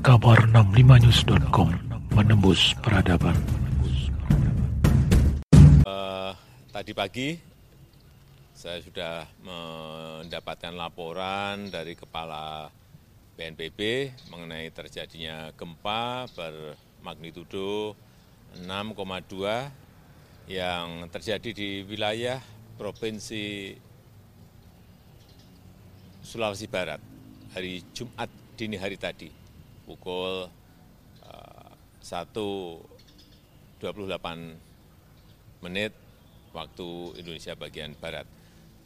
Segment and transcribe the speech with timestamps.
[0.00, 1.76] Kabar 65news.com
[2.16, 3.36] menembus peradaban.
[5.84, 6.32] Uh,
[6.72, 7.36] tadi pagi
[8.56, 12.72] saya sudah mendapatkan laporan dari Kepala
[13.36, 17.92] BNPB mengenai terjadinya gempa bermagnitudo
[18.56, 22.40] 6,2 yang terjadi di wilayah
[22.80, 23.76] Provinsi
[26.24, 27.04] Sulawesi Barat
[27.52, 29.39] hari Jumat dini hari tadi
[29.90, 30.46] pukul
[31.26, 31.70] uh,
[32.06, 33.82] 1.28
[35.66, 35.90] menit
[36.54, 38.26] waktu Indonesia bagian Barat.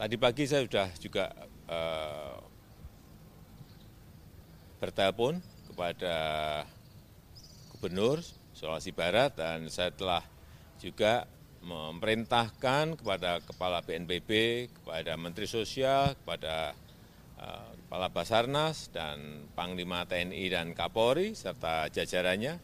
[0.01, 1.29] Tadi pagi saya sudah juga
[1.69, 2.41] uh,
[4.81, 6.17] bertelepon kepada
[7.77, 8.25] Gubernur
[8.57, 10.25] Sulawesi Barat dan saya telah
[10.81, 11.29] juga
[11.65, 14.31] memerintahkan kepada Kepala BNPB,
[14.69, 16.77] kepada Menteri Sosial, kepada
[17.41, 22.59] uh, Kepala Basarnas dan Panglima TNI dan Kapolri serta jajarannya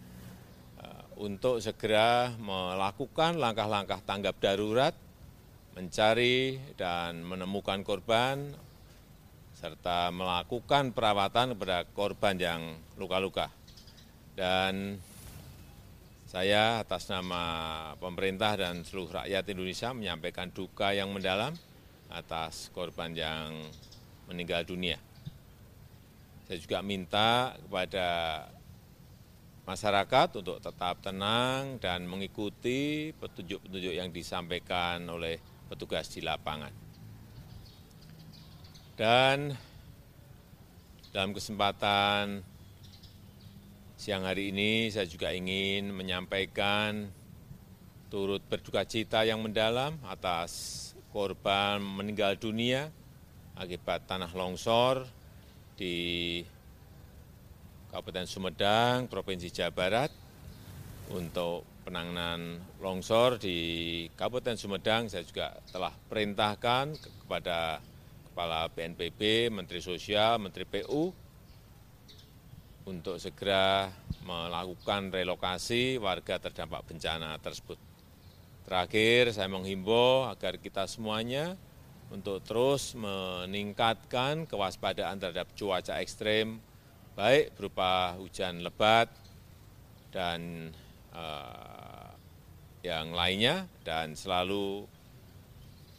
[0.82, 4.90] uh, untuk segera melakukan langkah-langkah tanggap darurat,
[5.78, 8.42] mencari dan menemukan korban,
[9.54, 12.62] serta melakukan perawatan kepada korban yang
[12.98, 13.54] luka-luka.
[14.34, 14.98] Dan
[16.26, 17.42] saya atas nama
[18.02, 21.54] pemerintah dan seluruh rakyat Indonesia menyampaikan duka yang mendalam
[22.10, 23.54] atas korban yang
[24.26, 24.98] meninggal dunia.
[26.50, 28.08] Saya juga minta kepada
[29.70, 35.38] masyarakat untuk tetap tenang dan mengikuti petunjuk-petunjuk yang disampaikan oleh
[35.70, 36.74] petugas di lapangan.
[38.98, 39.54] Dan
[41.14, 42.42] dalam kesempatan
[43.94, 47.14] siang hari ini saya juga ingin menyampaikan
[48.10, 50.50] turut berduka cita yang mendalam atas
[51.14, 52.90] korban meninggal dunia
[53.54, 55.19] akibat tanah longsor
[55.80, 56.44] di
[57.88, 60.12] Kabupaten Sumedang, Provinsi Jawa Barat.
[61.10, 63.58] Untuk penanganan longsor di
[64.12, 67.80] Kabupaten Sumedang, saya juga telah perintahkan kepada
[68.28, 71.10] Kepala BNPB, Menteri Sosial, Menteri PU,
[72.86, 73.90] untuk segera
[74.22, 77.80] melakukan relokasi warga terdampak bencana tersebut.
[78.68, 81.58] Terakhir, saya menghimbau agar kita semuanya
[82.10, 86.58] untuk terus meningkatkan kewaspadaan terhadap cuaca ekstrim,
[87.14, 89.06] baik berupa hujan lebat
[90.10, 90.70] dan
[91.14, 92.10] uh,
[92.82, 94.84] yang lainnya, dan selalu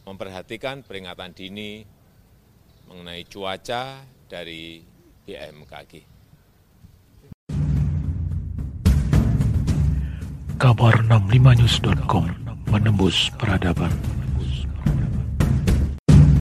[0.03, 1.87] memperhatikan peringatan dini
[2.91, 4.83] mengenai cuaca dari
[5.23, 6.11] BMKG.
[10.61, 12.25] Kabar 65news.com
[12.69, 14.20] menembus peradaban.